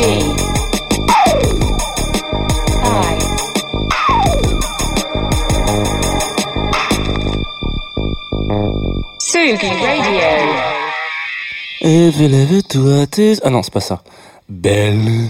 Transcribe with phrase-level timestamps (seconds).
[0.00, 0.08] G I
[9.18, 10.30] Sugi Radio.
[11.82, 13.36] Élève-toi tes...
[13.42, 14.02] Ah non, c'est pas ça.
[14.48, 15.28] Belle,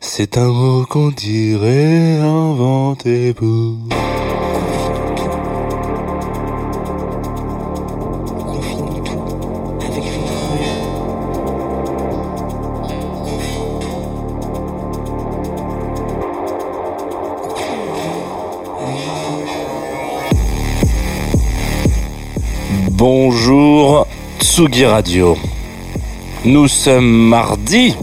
[0.00, 3.76] c'est un mot qu'on dirait inventé pour...
[24.60, 25.38] Radio.
[26.44, 27.94] Nous sommes mardi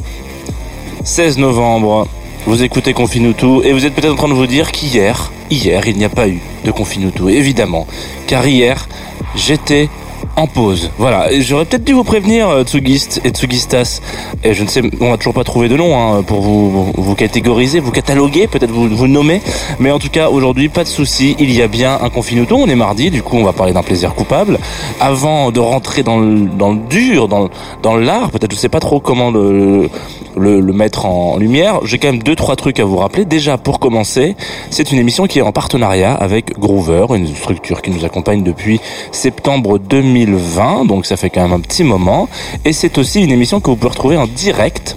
[1.04, 2.08] 16 novembre.
[2.48, 5.98] Vous écoutez Confinutu et vous êtes peut-être en train de vous dire qu'hier, hier, il
[5.98, 7.86] n'y a pas eu de Confinutu, évidemment.
[8.26, 8.88] Car hier,
[9.36, 9.88] j'étais
[10.36, 10.92] en pause.
[10.98, 14.02] Voilà, j'aurais peut-être dû vous prévenir, euh, Tsugist et Tsugistas.
[14.44, 17.16] Et je ne sais, on n'a toujours pas trouvé de nom hein, pour vous, vous
[17.16, 19.42] catégoriser, vous cataloguer, peut-être vous, vous nommer.
[19.80, 22.56] Mais en tout cas, aujourd'hui, pas de souci, il y a bien un Confinuto.
[22.56, 24.60] On est mardi, du coup, on va parler d'un plaisir coupable.
[25.00, 27.50] Avant de rentrer dans le, dans le dur, dans,
[27.82, 29.90] dans l'art, peut-être je sais pas trop comment le,
[30.36, 33.26] le, le mettre en lumière, j'ai quand même deux, trois trucs à vous rappeler.
[33.26, 34.36] Déjà, pour commencer,
[34.70, 38.80] c'est une émission qui est en partenariat avec Groover, une structure qui nous accompagne depuis
[39.12, 42.30] septembre 2020, donc ça fait quand même un petit moment.
[42.66, 44.96] Et c'est aussi une émission que vous pouvez retrouver en direct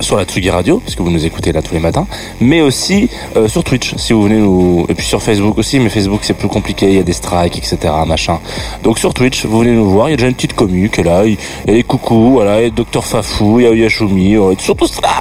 [0.00, 2.06] sur la Tsugi Radio, puisque vous nous écoutez là tous les matins,
[2.40, 4.86] mais aussi euh, sur Twitch, si vous venez nous...
[4.88, 7.58] Et puis sur Facebook aussi, mais Facebook c'est plus compliqué, il y a des strikes,
[7.58, 8.38] etc., machin.
[8.82, 11.02] Donc sur Twitch, vous venez nous voir, il y a déjà une petite commu qui
[11.02, 14.36] est là, il y a les coucous, voilà, il Dr Fafou, il y a Yashumi,
[14.58, 15.20] surtout cela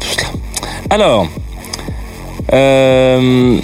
[0.00, 0.28] Tout cela.
[0.90, 1.26] Alors...
[2.52, 3.60] Euh...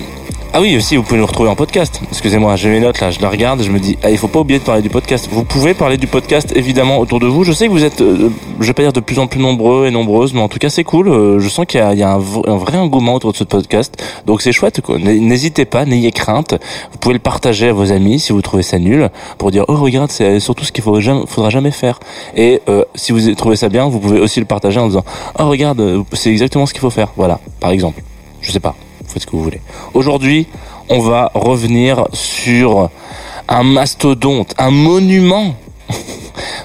[0.57, 2.01] Ah oui, aussi, vous pouvez nous retrouver en podcast.
[2.11, 4.39] Excusez-moi, j'ai mes notes là, je la regarde, je me dis, ah, il faut pas
[4.39, 5.29] oublier de parler du podcast.
[5.29, 7.43] Vous pouvez parler du podcast évidemment autour de vous.
[7.43, 9.89] Je sais que vous êtes, euh, je vais pas dire de plus en plus nombreux
[9.89, 11.09] et nombreuses, mais en tout cas c'est cool.
[11.09, 13.43] Euh, je sens qu'il y a, il y a un, vrai engouement autour de ce
[13.43, 14.81] podcast, donc c'est chouette.
[14.81, 14.97] quoi.
[14.97, 16.55] N'hésitez pas, n'ayez crainte.
[16.93, 19.75] Vous pouvez le partager à vos amis si vous trouvez ça nul, pour dire, oh
[19.75, 21.99] regarde, c'est surtout ce qu'il faut jamais, faudra jamais faire.
[22.37, 25.05] Et euh, si vous trouvez ça bien, vous pouvez aussi le partager en disant,
[25.37, 27.09] oh regarde, euh, c'est exactement ce qu'il faut faire.
[27.17, 28.01] Voilà, par exemple.
[28.41, 28.77] Je sais pas,
[29.15, 29.61] faites ce que vous voulez.
[29.95, 30.47] Aujourd'hui,
[30.89, 32.91] on va revenir sur
[33.49, 35.55] un mastodonte, un monument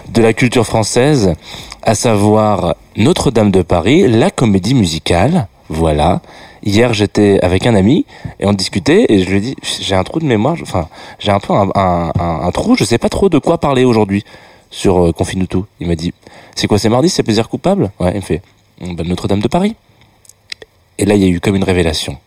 [0.10, 1.36] de la culture française,
[1.84, 5.48] à savoir Notre-Dame de Paris, la comédie musicale.
[5.70, 6.22] Voilà.
[6.64, 8.06] Hier, j'étais avec un ami
[8.40, 10.90] et on discutait et je lui ai dit, j'ai un trou de mémoire, enfin,
[11.20, 14.26] j'ai un peu un, trou, je sais pas trop de quoi parler aujourd'hui
[14.72, 15.66] sur euh, Confinuto.
[15.80, 16.14] Il m'a dit,
[16.56, 17.92] c'est quoi, c'est mardi, c'est plaisir coupable?
[18.00, 18.42] Ouais, il me fait,
[18.82, 19.76] Ben, Notre-Dame de Paris.
[20.98, 22.18] Et là, il y a eu comme une révélation.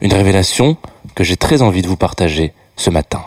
[0.00, 0.76] Une révélation
[1.14, 3.22] que j'ai très envie de vous partager ce matin.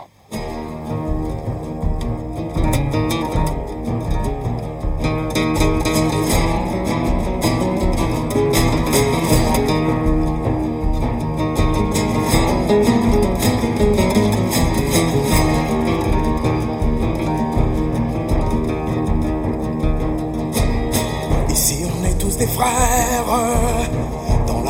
[21.50, 23.24] Ici on est tous des frères,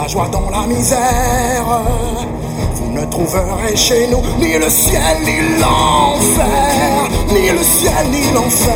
[0.01, 1.83] la joie, dans la misère.
[2.75, 8.75] Vous ne trouverez chez nous ni le ciel, ni l'enfer, ni le ciel, ni l'enfer.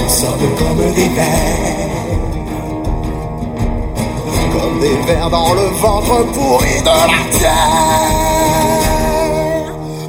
[0.00, 1.88] Nous sommes comme des vers,
[4.54, 8.44] comme des vers dans le ventre pourri de la terre.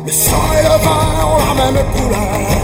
[0.06, 2.56] Le sang et le vin ont la même couleur.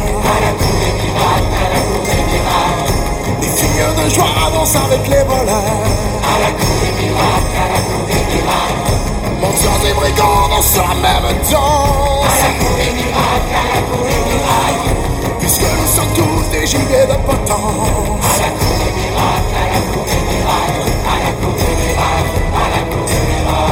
[3.71, 5.47] Filles de joie dansent avec les voleurs.
[5.47, 8.95] À la cour des miracles, à la cour des miracles.
[9.39, 12.25] Mendiants et brigands dansent la même danse.
[12.31, 14.93] À la cour des miracles, à la cour des miracles.
[15.39, 18.27] Puisque nous sommes tous des gilets de potence.
[18.27, 20.91] À la cour des miracles, à la cour des miracles.
[21.07, 23.71] À la cour des miracles, à la cour des miracles.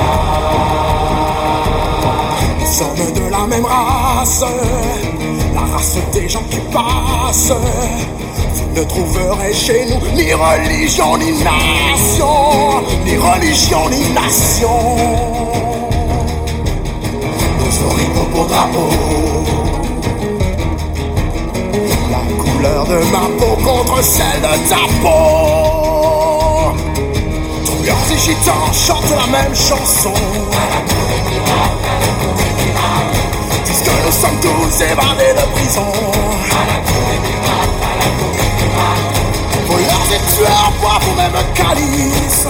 [2.59, 4.43] Nous sommes de la même race.
[5.53, 7.53] La race des gens qui passent.
[8.75, 14.69] Ne trouverez chez nous ni religion ni nation, ni religion ni nation.
[17.59, 18.89] Nos originaux pour drapeau.
[22.11, 26.73] La couleur de ma peau contre celle de ta peau.
[27.65, 30.13] Trouilleurs et gitans chantent la même chanson.
[33.65, 35.91] Disent que nous sommes tous évadés de prison.
[39.67, 42.47] Voleurs et tueurs boivent au même calice.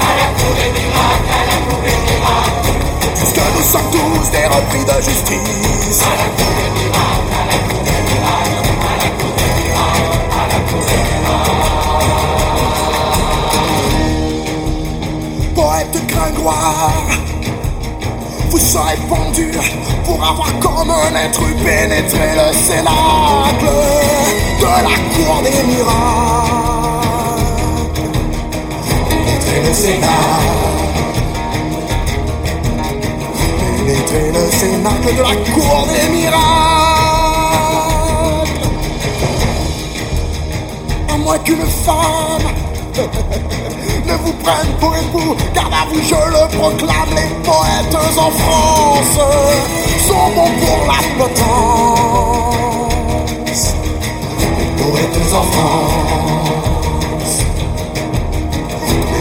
[3.16, 6.04] Disent que nous sommes tous des repris de justice.
[15.56, 16.94] Poète gringoire,
[18.50, 19.52] vous serez pendu
[20.04, 23.70] pour avoir comme un être pénétré le cénacle
[24.60, 27.00] de la cour des miracles.
[29.06, 30.10] Pénétrer le cénacle.
[33.78, 36.40] Pénétrer le cénacle de la cour des miracles.
[41.14, 42.48] À moins qu'une femme
[44.10, 49.20] ne vous prenne pour époux, garde à vous, je le proclame, les poètes en France
[50.08, 52.56] sont bons pour la potence.
[54.58, 57.36] Les poètes en France,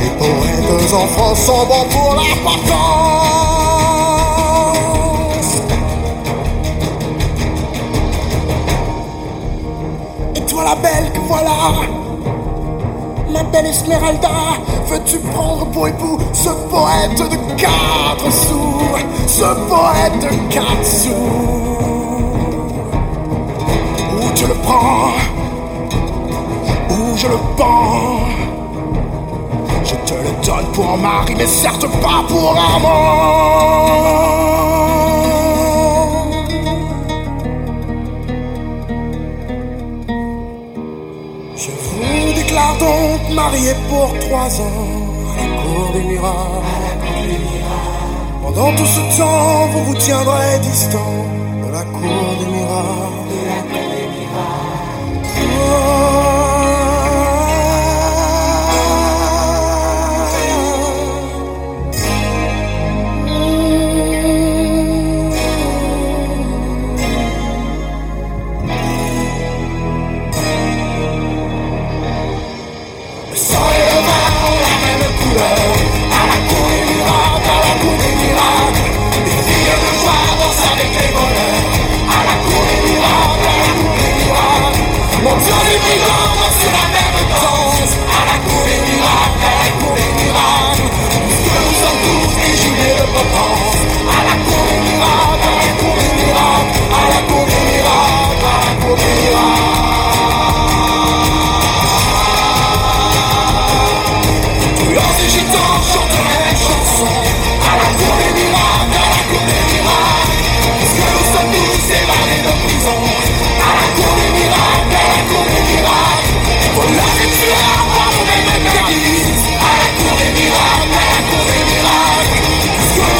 [0.02, 3.18] les poètes en France sont bons pour la potence.
[10.34, 11.58] Et toi la belle que voilà
[13.30, 14.30] Ma belle Esmeralda,
[14.88, 18.80] veux-tu prendre pour époux ce poète de quatre sous
[19.26, 21.10] Ce poète de quatre sous?
[24.20, 25.12] Où tu le prends?
[26.90, 28.20] Où je le pends?
[29.84, 33.58] Je te le donne pour mari, mais certes pas pour amant
[43.50, 44.86] marié pour trois ans
[45.32, 46.66] à la cour des miracles.
[48.42, 51.14] Pendant tout ce temps, vous vous tiendrez distant
[51.64, 53.27] de la cour des miracles.
[80.58, 81.47] Joie dansent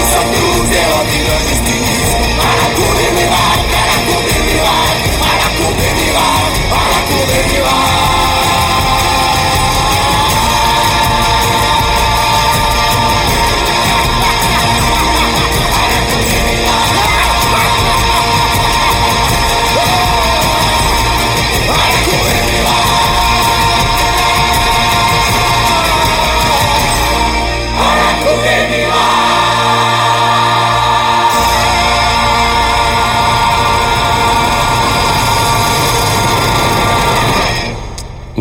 [0.09, 0.58] Puisque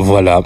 [0.08, 0.42] Voilà,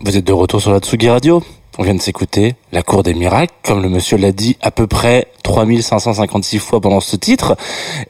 [0.00, 1.42] vous êtes de retour sur la Tsugi Radio.
[1.76, 4.86] On vient de s'écouter La Cour des Miracles, comme le monsieur l'a dit à peu
[4.86, 7.56] près 3556 fois pendant ce titre.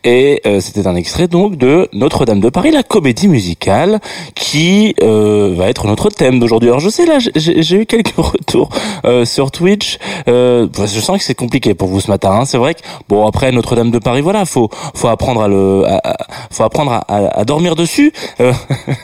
[0.05, 4.01] Et euh, c'était un extrait donc de Notre-Dame de Paris, la comédie musicale,
[4.35, 6.69] qui euh, va être notre thème d'aujourd'hui.
[6.69, 8.69] Alors je sais là, j'ai eu quelques retours
[9.07, 9.99] euh, sur Twitch.
[10.29, 12.33] Euh, je sens que c'est compliqué pour vous ce matin.
[12.33, 12.45] hein.
[12.45, 16.01] C'est vrai que bon après Notre-Dame de Paris, voilà, faut faut apprendre à le, à-
[16.13, 16.17] à-
[16.51, 18.13] faut apprendre à, à- dormir dessus.
[18.41, 18.53] Euh,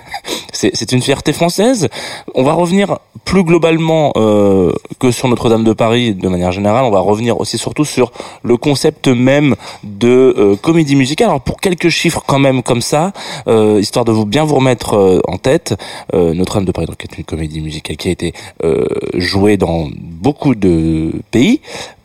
[0.53, 1.89] c'est c'est une fierté française.
[2.35, 4.50] On va revenir plus globalement euh,
[4.99, 6.85] que sur Notre-Dame de Paris de manière générale.
[6.85, 11.29] On va revenir aussi surtout sur le concept même de euh, comédie musicale.
[11.29, 13.13] Alors pour quelques chiffres quand même comme ça,
[13.49, 15.75] euh, histoire de vous bien vous remettre euh, en tête,
[16.15, 18.33] euh, Notre-Dame de Paris est une comédie musicale qui a été
[18.65, 21.61] euh, jouée dans beaucoup de pays,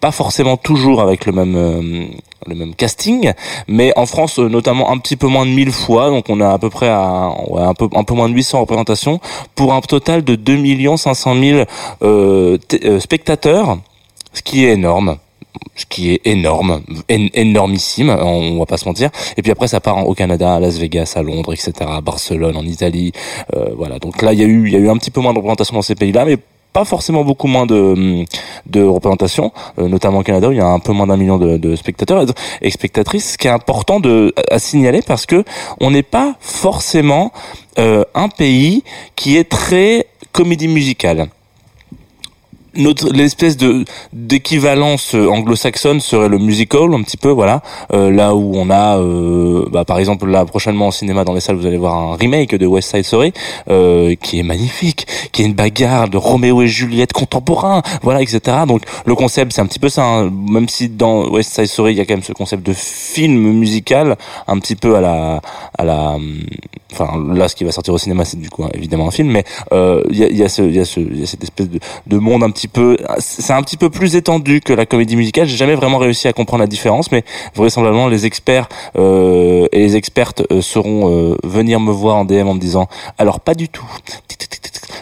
[0.05, 2.05] pas forcément toujours avec le même euh,
[2.45, 3.31] le même casting,
[3.67, 6.49] mais en France euh, notamment un petit peu moins de 1000 fois, donc on a
[6.53, 9.19] à peu près à, ouais, un peu un peu moins de 800 représentations
[9.55, 11.63] pour un total de 2 500 000
[12.03, 13.79] euh, euh, spectateurs,
[14.33, 15.17] ce qui est énorme
[15.75, 19.09] ce qui est énorme, én- énormissime, on va pas se mentir.
[19.37, 22.57] Et puis après, ça part au Canada, à Las Vegas, à Londres, etc., à Barcelone,
[22.57, 23.13] en Italie,
[23.55, 23.97] euh, voilà.
[23.99, 25.37] Donc là, il y a eu, il y a eu un petit peu moins de
[25.39, 26.37] représentation dans ces pays-là, mais
[26.75, 28.25] pas forcément beaucoup moins de,
[28.65, 31.37] de représentation, euh, notamment au Canada où il y a un peu moins d'un million
[31.37, 32.25] de, spectateurs
[32.61, 35.45] et spectatrices, ce qui est important de, à signaler parce que
[35.79, 37.31] on n'est pas forcément
[37.79, 38.83] euh, un pays
[39.15, 41.29] qui est très comédie musicale
[42.75, 47.61] notre l'espèce de d'équivalence euh, anglo-saxonne serait le musical un petit peu voilà
[47.93, 51.39] Euh, là où on a euh, bah, par exemple là prochainement au cinéma dans les
[51.39, 53.31] salles vous allez voir un remake de West Side Story
[53.69, 58.37] euh, qui est magnifique qui est une bagarre de Roméo et Juliette contemporain voilà etc
[58.67, 60.31] donc le concept c'est un petit peu ça hein.
[60.31, 63.53] même si dans West Side Story il y a quand même ce concept de film
[63.53, 64.17] musical
[64.47, 65.41] un petit peu à la
[65.77, 66.17] à la
[66.91, 69.29] enfin là ce qui va sortir au cinéma c'est du coup hein, évidemment un film
[69.29, 71.43] mais euh, il y a y a ce y a ce il y a cette
[71.43, 74.85] espèce de de monde un petit peu c'est un petit peu plus étendu que la
[74.85, 75.47] comédie musicale.
[75.47, 77.23] J'ai jamais vraiment réussi à comprendre la différence mais
[77.55, 78.67] vraisemblablement les experts
[78.97, 82.87] euh, et les expertes euh, sauront euh, venir me voir en DM en me disant
[83.17, 83.85] alors pas du tout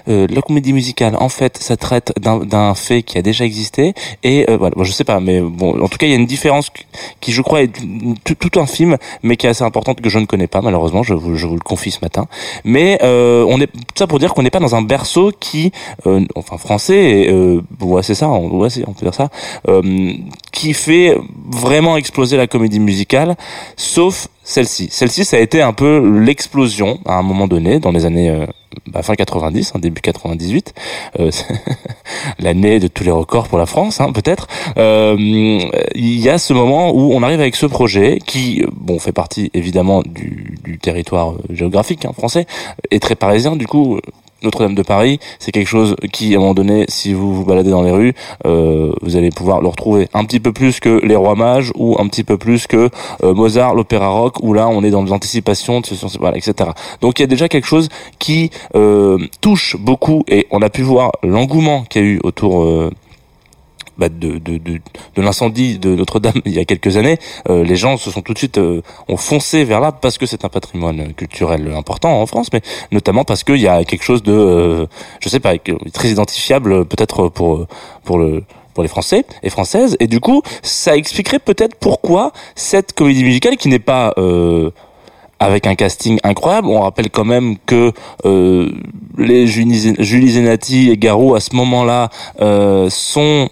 [0.07, 3.93] euh, la comédie musicale, en fait, ça traite d'un- fait qui a déjà existé.
[4.23, 6.17] Et euh, voilà, bon, je sais pas, mais bon, en tout cas, il y a
[6.17, 6.69] une différence
[7.21, 7.71] qui- je crois, est
[8.23, 11.03] tout, un film, mais qui est assez importante que je ne connais pas, malheureusement.
[11.03, 12.27] Je vous, je vous le confie ce matin.
[12.63, 15.71] Mais euh, on est ça pour dire qu'on n'est pas dans un berceau qui,
[16.07, 17.21] euh, enfin, français.
[17.23, 18.29] Et, euh, ouais, c'est ça.
[18.29, 19.29] On, ouais, on peut dire ça.
[20.51, 21.17] qui fait
[21.49, 23.35] vraiment exploser la comédie musicale,
[23.75, 24.89] sauf celle-ci.
[24.91, 28.45] Celle-ci, ça a été un peu l'explosion à un moment donné, dans les années euh,
[28.87, 30.73] bah, fin 90, hein, début 98,
[31.19, 31.31] euh,
[32.39, 34.47] l'année de tous les records pour la France, hein, peut-être.
[34.77, 35.15] Euh,
[35.95, 39.49] il y a ce moment où on arrive avec ce projet qui, bon, fait partie
[39.53, 42.45] évidemment du, du territoire euh, géographique hein, français,
[42.91, 43.55] et très parisien.
[43.55, 43.99] Du coup,
[44.43, 47.69] Notre-Dame de Paris, c'est quelque chose qui, à un moment donné, si vous vous baladez
[47.71, 48.13] dans les rues,
[48.45, 51.95] euh, vous allez pouvoir le retrouver un petit peu plus que les Rois Mages ou
[51.99, 52.89] un petit peu plus que
[53.23, 56.71] euh, Mozart, l'opéra rock, où là on est dans l'anticipation, de ce- voilà, etc.
[57.01, 60.81] Donc il y a déjà quelque chose qui euh, touche beaucoup et on a pu
[60.81, 62.63] voir l'engouement qu'il y a eu autour.
[63.93, 64.79] Euh, bah, de, de, de,
[65.15, 67.17] de l'incendie de Notre-Dame il y a quelques années,
[67.49, 70.25] euh, les gens se sont tout de suite euh, ont foncé vers là parce que
[70.25, 74.23] c'est un patrimoine culturel important en France, mais notamment parce qu'il y a quelque chose
[74.23, 74.85] de, euh,
[75.19, 75.53] je sais pas,
[75.93, 77.67] très identifiable peut-être pour
[78.03, 82.93] pour le pour les Français et Françaises, et du coup ça expliquerait peut-être pourquoi cette
[82.93, 84.71] comédie musicale qui n'est pas euh,
[85.39, 86.67] avec un casting incroyable.
[86.67, 87.91] On rappelle quand même que
[88.25, 88.71] euh,
[89.17, 92.09] les Julie, Julie Zenati et Garou à ce moment-là
[92.41, 93.49] euh, sont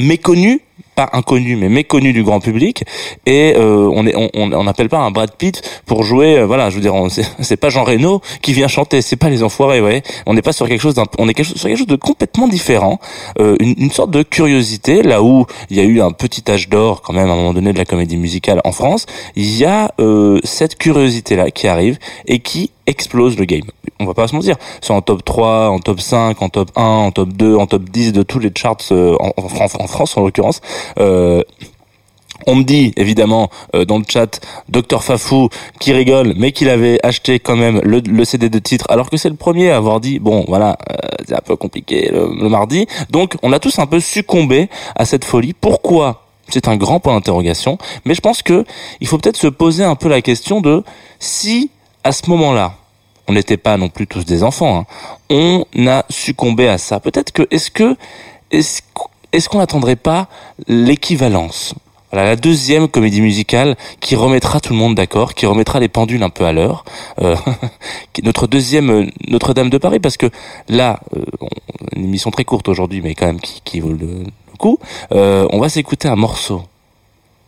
[0.00, 0.60] méconnus
[0.94, 2.84] pas inconnus mais méconnus du grand public.
[3.26, 6.70] Et euh, on est on on n'appelle pas un Brad Pitt pour jouer euh, voilà
[6.70, 6.94] je veux dire
[7.40, 10.02] c'est pas Jean Reno qui vient chanter c'est pas les enfoirés ouais.
[10.26, 11.96] On n'est pas sur quelque chose d'un on est quelque chose, sur quelque chose de
[11.96, 12.98] complètement différent.
[13.38, 16.68] Euh, une, une sorte de curiosité là où il y a eu un petit âge
[16.68, 19.06] d'or quand même à un moment donné de la comédie musicale en France.
[19.36, 23.62] Il y a euh, cette curiosité là qui arrive et qui explose le game.
[23.98, 24.56] On va pas se mentir.
[24.80, 27.84] C'est en top 3 en top 5 en top 1 en top 2 en top
[27.84, 30.60] 10 de tous les charts euh, en, en en France en l'occurrence.
[30.98, 31.42] Euh,
[32.46, 36.98] on me dit évidemment euh, dans le chat Docteur Fafou qui rigole mais qu'il avait
[37.04, 40.00] acheté quand même le, le CD de titre alors que c'est le premier à avoir
[40.00, 42.86] dit bon voilà euh, c'est un peu compliqué le, le mardi.
[43.10, 45.52] Donc on a tous un peu succombé à cette folie.
[45.52, 46.24] Pourquoi?
[46.48, 47.78] C'est un grand point d'interrogation.
[48.04, 48.64] Mais je pense que
[49.00, 50.82] il faut peut-être se poser un peu la question de
[51.18, 51.70] si
[52.02, 52.74] à ce moment-là
[53.30, 54.86] on n'était pas non plus tous des enfants
[55.30, 57.96] hein, on a succombé à ça peut-être que est-ce que
[58.50, 58.82] est-ce
[59.32, 60.28] est-ce qu'on n'attendrait pas
[60.66, 61.74] l'équivalence?
[62.10, 66.24] Voilà, la deuxième comédie musicale qui remettra tout le monde d'accord, qui remettra les pendules
[66.24, 66.84] un peu à l'heure.
[67.20, 67.36] Euh,
[68.24, 70.26] notre deuxième euh, Notre-Dame de Paris, parce que
[70.68, 71.24] là, euh,
[71.94, 74.80] une émission très courte aujourd'hui, mais quand même qui, vaut le, le coup.
[75.12, 76.62] Euh, on va s'écouter un morceau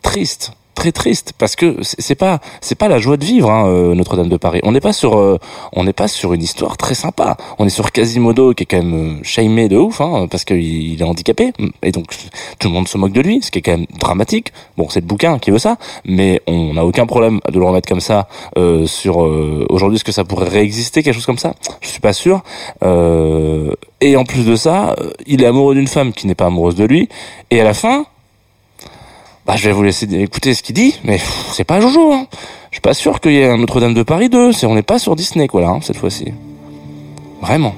[0.03, 3.95] triste très triste parce que c'est pas c'est pas la joie de vivre hein, euh,
[3.95, 4.61] Notre-Dame de Paris.
[4.63, 5.39] On n'est pas sur euh,
[5.73, 7.37] on n'est pas sur une histoire très sympa.
[7.59, 10.63] On est sur Quasimodo qui est quand même euh, shamé de ouf hein, parce qu'il
[10.63, 11.53] il est handicapé
[11.83, 12.07] et donc
[12.59, 14.53] tout le monde se moque de lui, ce qui est quand même dramatique.
[14.77, 17.89] Bon, c'est le bouquin qui veut ça, mais on n'a aucun problème de le remettre
[17.89, 19.97] comme ça euh, sur euh, aujourd'hui.
[19.97, 21.55] Est-ce que ça pourrait réexister quelque chose comme ça?
[21.81, 22.43] Je suis pas sûr.
[22.85, 26.75] Euh, et en plus de ça, il est amoureux d'une femme qui n'est pas amoureuse
[26.75, 27.09] de lui.
[27.51, 28.07] Et à la fin,
[29.47, 31.19] bah, je vais vous laisser écouter ce qu'il dit, mais
[31.53, 32.13] c'est pas Jojo.
[32.13, 32.27] Hein.
[32.71, 34.53] Je suis pas sûr qu'il y ait un Notre-Dame de Paris 2.
[34.53, 36.33] C'est, on n'est pas sur Disney, quoi, là, hein, cette fois-ci.
[37.41, 37.75] Vraiment.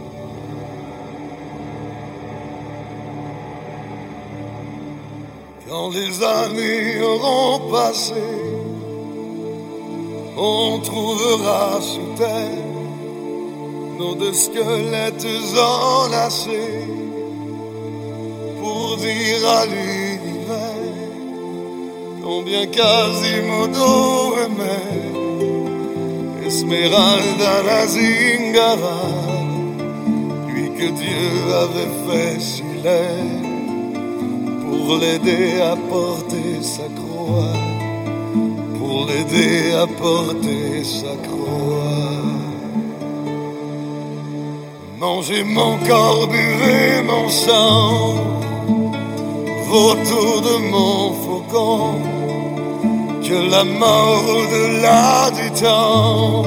[5.68, 8.14] Quand les années auront passé,
[10.36, 12.64] on trouvera sous terre
[13.98, 16.84] nos deux squelettes enlacés
[18.60, 20.03] pour dire à l'univers
[22.24, 25.14] combien Quasimodo aimait
[26.46, 29.02] Esmeralda la Zingara,
[30.48, 31.30] lui que Dieu
[31.64, 33.44] avait fait laid
[34.64, 37.58] pour l'aider à porter sa croix,
[38.78, 42.22] pour l'aider à porter sa croix.
[44.98, 48.14] Mangez mon corps, buvez mon sang,
[49.68, 52.13] vautour de mon faucon,
[53.26, 56.44] que la mort au-delà du temps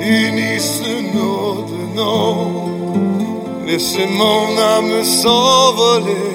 [0.00, 0.82] unisse
[1.14, 2.62] nos deux noms.
[3.66, 6.30] Laissez mon âme s'envoler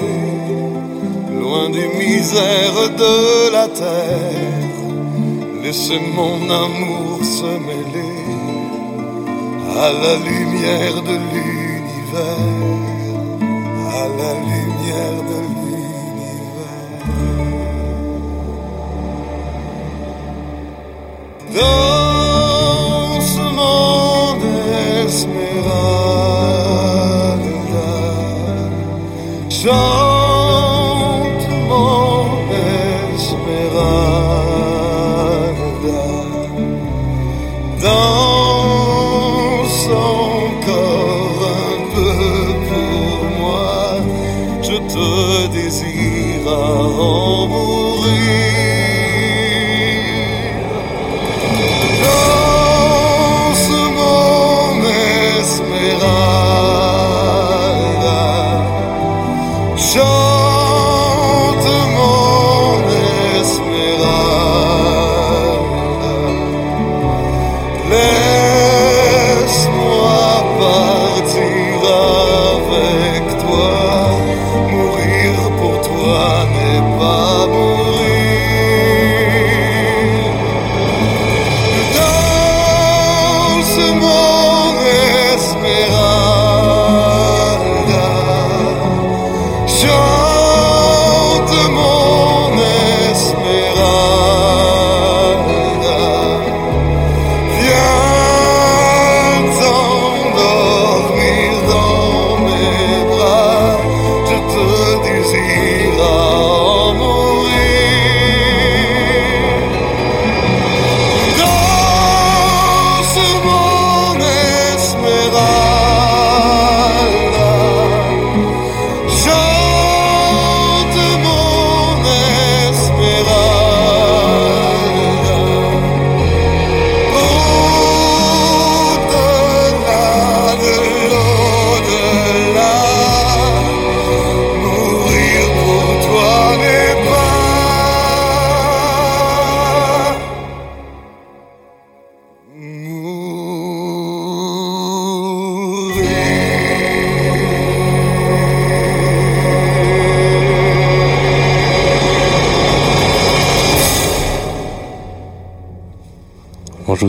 [1.40, 4.76] loin des misères de la terre.
[5.62, 8.20] Laissez mon amour se mêler
[9.86, 12.54] à la lumière de l'univers,
[14.00, 15.69] à la lumière de l'univers.
[21.52, 24.44] Dans ce monde
[25.04, 25.48] Esmeralda,
[29.48, 32.26] chante mon
[33.10, 33.90] Esmeralda.
[37.82, 42.16] Danse encore un peu
[42.68, 43.74] pour moi,
[44.62, 45.08] je te
[45.48, 46.48] désire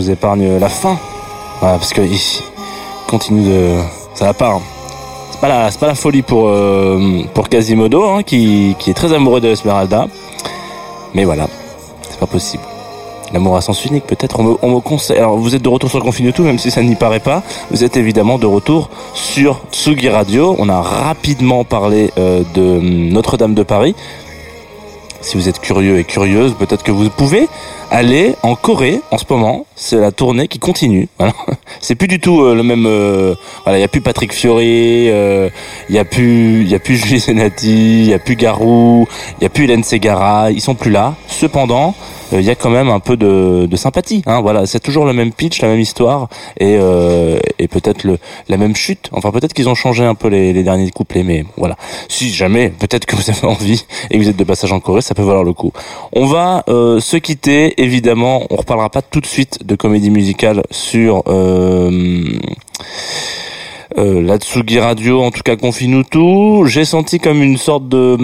[0.10, 0.98] Épargne la fin.
[1.60, 2.20] Voilà, parce que il
[3.08, 3.78] continue de.
[4.16, 4.50] Ça va pas.
[4.54, 4.62] hein.
[5.32, 8.94] C'est pas la, c'est pas la folie pour euh, pour Quasimodo, hein, qui qui est
[8.94, 10.08] très amoureux de Esmeralda.
[11.14, 11.48] Mais voilà,
[12.10, 12.64] c'est pas possible.
[13.34, 14.42] L'amour à sens unique, peut-être.
[14.42, 15.18] On me, on me conseille.
[15.18, 17.44] Alors, vous êtes de retour sur Confine tout, même si ça n'y paraît pas.
[17.70, 20.54] Vous êtes évidemment de retour sur Tsugi Radio.
[20.60, 23.96] On a rapidement parlé euh, de Notre-Dame de Paris.
[25.22, 27.48] Si vous êtes curieux et curieuse, peut-être que vous pouvez
[27.90, 29.66] aller en Corée en ce moment.
[29.76, 31.08] C'est la tournée qui continue.
[31.82, 32.86] C'est plus du tout euh, le même.
[32.86, 35.50] euh, voilà, il y a plus Patrick Fiori, euh,
[35.90, 39.08] il y a plus, y a plus Julie Zenati, il y a plus Garou,
[39.40, 40.52] il y a plus Hélène Segara.
[40.52, 41.16] Ils sont plus là.
[41.28, 44.24] Cependant, euh, il y a quand même un peu de, de sympathie.
[44.26, 48.08] Hein, voilà, c'est toujours le même pitch, la même histoire et, euh, et peut-être
[48.48, 49.10] la même chute.
[49.12, 51.76] Enfin, peut-être qu'ils ont changé un peu les, les derniers couplets, mais voilà.
[52.08, 55.02] Si jamais, peut-être que vous avez envie et que vous êtes de passage en Corée,
[55.02, 55.72] ça peut valoir le coup.
[56.14, 58.46] On va euh, se quitter, évidemment.
[58.50, 61.24] On reparlera pas tout de suite de comédie musicale sur.
[61.28, 62.24] Euh,
[63.98, 66.64] euh, la Tsugi Radio, en tout cas confie-nous tout.
[66.66, 68.18] J'ai senti comme une sorte de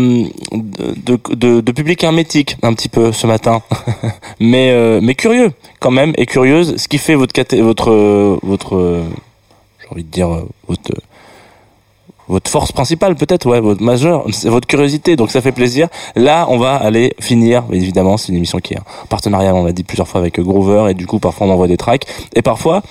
[0.54, 3.62] de, de, de, public hermétique un petit peu ce matin,
[4.40, 6.78] mais euh, mais curieux quand même et curieuse.
[6.78, 9.04] Ce qui fait votre votre euh, votre euh,
[9.82, 10.92] j'ai envie de dire euh, votre
[12.28, 16.46] votre force principale peut-être ouais votre majeure c'est votre curiosité donc ça fait plaisir là
[16.50, 19.84] on va aller finir évidemment c'est une émission qui est en partenariat on l'a dit
[19.84, 22.84] plusieurs fois avec Groover et du coup parfois on envoie des tracks et parfois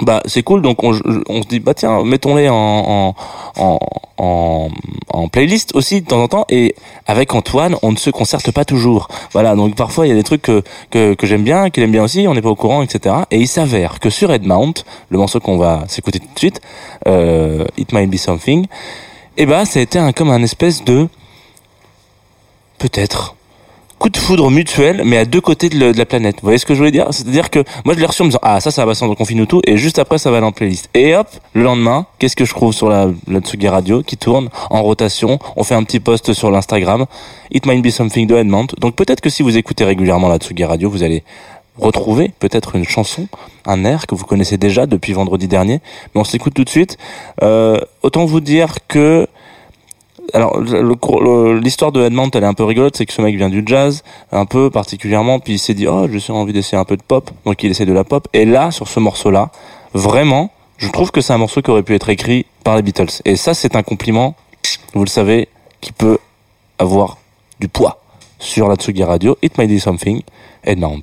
[0.00, 3.14] bah c'est cool donc on, se dit bah tiens mettons-les en
[3.56, 3.78] en,
[4.18, 4.68] en
[5.08, 6.74] en playlist aussi de temps en temps et
[7.06, 9.08] avec Antoine on ne se concerte pas toujours.
[9.32, 11.92] Voilà donc parfois il y a des trucs que que, que j'aime bien qu'il aime
[11.92, 14.74] bien aussi on n'est pas au courant etc et il s'avère que sur Headmount
[15.10, 16.60] le morceau qu'on va s'écouter tout de suite
[17.06, 18.66] euh, It Might Be Something
[19.36, 21.08] et bah ça a été un comme un espèce de
[22.78, 23.36] peut-être
[24.04, 26.34] coup de foudre mutuel, mais à deux côtés de, la planète.
[26.34, 27.06] Vous voyez ce que je voulais dire?
[27.10, 29.46] C'est-à-dire que moi je l'ai reçu en me disant ah ça ça va sans confine
[29.46, 30.90] tout et juste après ça va aller en playlist.
[30.92, 34.50] Et hop, le lendemain, qu'est-ce que je trouve sur la, la Tsugi Radio qui tourne
[34.68, 35.38] en rotation?
[35.56, 37.06] On fait un petit post sur l'Instagram.
[37.50, 38.66] It might be something de Edmond.
[38.78, 41.24] Donc peut-être que si vous écoutez régulièrement la Tsugi Radio, vous allez
[41.78, 43.26] retrouver peut-être une chanson,
[43.64, 45.80] un air que vous connaissez déjà depuis vendredi dernier.
[46.14, 46.98] Mais on s'écoute tout de suite.
[47.42, 49.26] Euh, autant vous dire que
[50.34, 53.62] alors l'histoire de Edmond elle est un peu rigolote c'est que ce mec vient du
[53.64, 57.02] jazz un peu particulièrement puis il s'est dit oh j'ai envie d'essayer un peu de
[57.02, 57.30] pop.
[57.44, 58.28] Donc il essaie de la pop.
[58.32, 59.50] Et là sur ce morceau là
[59.94, 63.22] vraiment je trouve que c'est un morceau qui aurait pu être écrit par les Beatles.
[63.24, 64.34] Et ça c'est un compliment
[64.94, 65.48] vous le savez
[65.80, 66.18] qui peut
[66.78, 67.18] avoir
[67.60, 68.00] du poids
[68.38, 70.22] sur la Tsugi Radio It Might Be Something
[70.64, 71.02] Edmond